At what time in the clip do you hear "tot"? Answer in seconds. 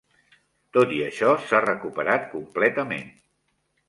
0.77-0.95